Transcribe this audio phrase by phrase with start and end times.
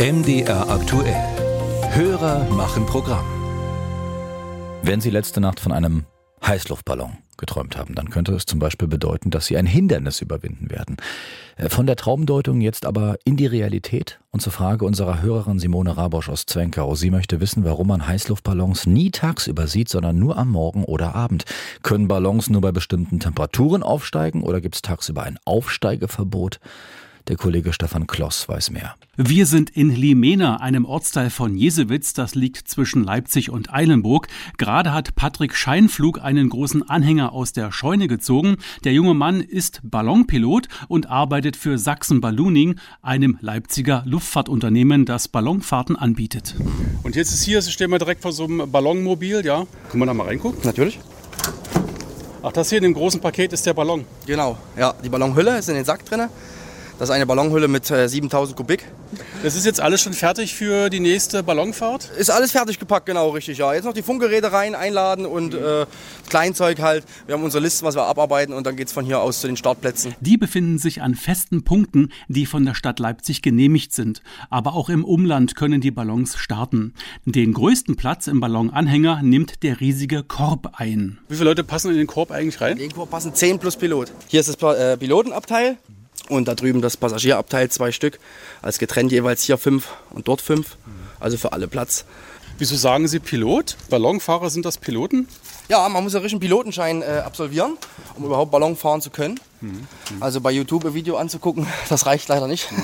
[0.00, 1.22] MDR aktuell.
[1.90, 3.26] Hörer machen Programm.
[4.82, 6.06] Wenn Sie letzte Nacht von einem
[6.42, 10.96] Heißluftballon geträumt haben, dann könnte es zum Beispiel bedeuten, dass Sie ein Hindernis überwinden werden.
[11.56, 15.94] Äh, von der Traumdeutung jetzt aber in die Realität und zur Frage unserer Hörerin Simone
[15.94, 16.94] Rabosch aus Zwenkau.
[16.94, 21.44] Sie möchte wissen, warum man Heißluftballons nie tagsüber sieht, sondern nur am Morgen oder Abend.
[21.82, 26.58] Können Ballons nur bei bestimmten Temperaturen aufsteigen oder gibt es tagsüber ein Aufsteigeverbot?
[27.28, 28.94] Der Kollege Stefan Kloss weiß mehr.
[29.16, 34.28] Wir sind in Limena, einem Ortsteil von Jesewitz, das liegt zwischen Leipzig und Eilenburg.
[34.56, 38.56] Gerade hat Patrick Scheinflug einen großen Anhänger aus der Scheune gezogen.
[38.84, 45.96] Der junge Mann ist Ballonpilot und arbeitet für Sachsen Ballooning, einem Leipziger Luftfahrtunternehmen, das Ballonfahrten
[45.96, 46.56] anbietet.
[47.02, 49.66] Und jetzt ist hier, stehen wir direkt vor so einem Ballonmobil, ja?
[49.90, 50.60] Können wir da mal reingucken?
[50.64, 50.98] Natürlich.
[52.42, 54.06] Ach, das hier in dem großen Paket ist der Ballon.
[54.26, 56.28] Genau, ja, die Ballonhülle ist in den Sack drin.
[57.00, 58.84] Das ist eine Ballonhülle mit äh, 7000 Kubik.
[59.42, 62.10] Das ist jetzt alles schon fertig für die nächste Ballonfahrt?
[62.18, 63.72] Ist alles fertig gepackt, genau, richtig, ja.
[63.72, 65.86] Jetzt noch die Funkgeräte rein, einladen und äh,
[66.28, 67.06] Kleinzeug halt.
[67.24, 69.46] Wir haben unsere Liste, was wir abarbeiten und dann geht es von hier aus zu
[69.46, 70.14] den Startplätzen.
[70.20, 74.20] Die befinden sich an festen Punkten, die von der Stadt Leipzig genehmigt sind.
[74.50, 76.92] Aber auch im Umland können die Ballons starten.
[77.24, 81.18] Den größten Platz im Ballonanhänger nimmt der riesige Korb ein.
[81.28, 82.72] Wie viele Leute passen in den Korb eigentlich rein?
[82.72, 84.12] In den Korb passen 10 plus Pilot.
[84.28, 85.78] Hier ist das äh, Pilotenabteil.
[86.30, 88.20] Und da drüben das Passagierabteil, zwei Stück,
[88.62, 90.76] als getrennt jeweils hier fünf und dort fünf.
[91.18, 92.04] Also für alle Platz.
[92.56, 93.76] Wieso sagen Sie Pilot?
[93.88, 95.26] Ballonfahrer sind das Piloten?
[95.68, 97.78] Ja, man muss ja richtig einen Pilotenschein äh, absolvieren,
[98.16, 99.40] um überhaupt Ballon fahren zu können.
[99.60, 99.86] Mhm.
[100.20, 102.70] Also bei YouTube ein Video anzugucken, das reicht leider nicht.
[102.70, 102.82] Mhm.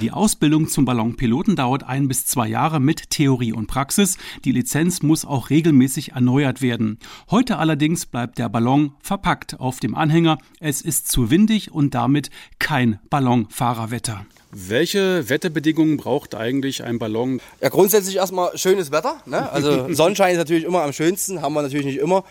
[0.00, 4.16] Die Ausbildung zum Ballonpiloten dauert ein bis zwei Jahre mit Theorie und Praxis.
[4.44, 6.98] Die Lizenz muss auch regelmäßig erneuert werden.
[7.30, 10.38] Heute allerdings bleibt der Ballon verpackt auf dem Anhänger.
[10.60, 14.24] Es ist zu windig und damit kein Ballonfahrerwetter.
[14.50, 17.40] Welche Wetterbedingungen braucht eigentlich ein Ballon?
[17.60, 19.20] Ja, grundsätzlich erstmal schönes Wetter.
[19.26, 19.50] Ne?
[19.52, 22.24] Also Sonnenschein ist natürlich immer am schönsten, haben wir natürlich nicht immer.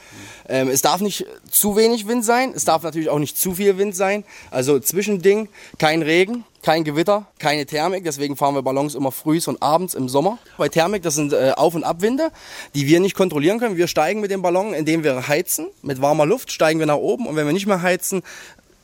[0.49, 3.77] Ähm, es darf nicht zu wenig Wind sein, es darf natürlich auch nicht zu viel
[3.77, 4.23] Wind sein.
[4.49, 9.61] Also Zwischending, kein Regen, kein Gewitter, keine Thermik, deswegen fahren wir Ballons immer frühs und
[9.61, 10.39] abends im Sommer.
[10.57, 12.31] Bei Thermik, das sind äh, Auf- und Abwinde,
[12.73, 13.77] die wir nicht kontrollieren können.
[13.77, 15.67] Wir steigen mit dem Ballon, indem wir heizen.
[15.83, 18.23] Mit warmer Luft steigen wir nach oben und wenn wir nicht mehr heizen,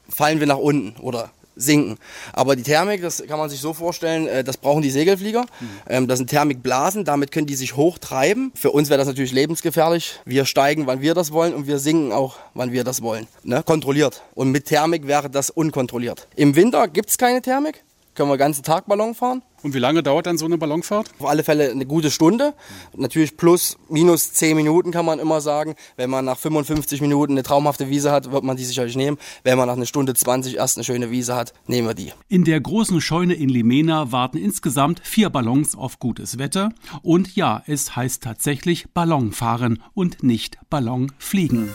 [0.07, 1.97] fallen wir nach unten oder sinken.
[2.31, 5.45] Aber die Thermik, das kann man sich so vorstellen, äh, das brauchen die Segelflieger.
[5.89, 6.07] Mhm.
[6.07, 8.51] Das sind Thermikblasen, damit können die sich hochtreiben.
[8.55, 10.19] Für uns wäre das natürlich lebensgefährlich.
[10.25, 13.27] Wir steigen, wann wir das wollen und wir sinken auch, wann wir das wollen.
[13.43, 13.63] Ne?
[13.63, 14.23] Kontrolliert.
[14.33, 16.27] Und mit Thermik wäre das unkontrolliert.
[16.35, 17.83] Im Winter gibt es keine Thermik
[18.15, 19.41] können wir den ganzen Tag Ballon fahren.
[19.63, 21.09] Und wie lange dauert dann so eine Ballonfahrt?
[21.19, 22.53] Auf alle Fälle eine gute Stunde.
[22.95, 25.75] Natürlich plus, minus 10 Minuten kann man immer sagen.
[25.95, 29.17] Wenn man nach 55 Minuten eine traumhafte Wiese hat, wird man die sicherlich nehmen.
[29.43, 32.11] Wenn man nach einer Stunde 20 erst eine schöne Wiese hat, nehmen wir die.
[32.27, 36.69] In der großen Scheune in Limena warten insgesamt vier Ballons auf gutes Wetter.
[37.01, 41.69] Und ja, es heißt tatsächlich Ballonfahren und nicht Ballonfliegen.